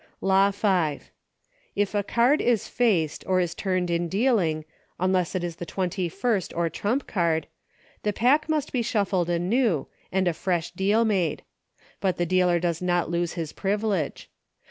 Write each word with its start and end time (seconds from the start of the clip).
Law 0.19 0.49
V. 0.49 0.99
If 1.75 1.93
a 1.93 2.01
card 2.01 2.41
is 2.41 2.67
faced, 2.67 3.23
or 3.27 3.39
is 3.39 3.53
turned 3.53 3.91
in 3.91 4.07
dealing 4.09 4.65
unless 4.99 5.35
it 5.35 5.43
is 5.43 5.57
the 5.57 5.65
twenty 5.67 6.09
first, 6.09 6.55
or 6.55 6.71
trump 6.71 7.05
card, 7.05 7.45
the 8.01 8.11
pack 8.11 8.49
must 8.49 8.73
be 8.73 8.81
shuffled 8.81 9.29
anew 9.29 9.85
and 10.11 10.27
a 10.27 10.33
fresh 10.33 10.71
deal 10.71 11.05
made; 11.05 11.43
but 11.99 12.17
the 12.17 12.25
dealer 12.25 12.59
does 12.59 12.81
not 12.81 13.11
lose 13.11 13.33
his 13.33 13.53
privilege. 13.53 14.27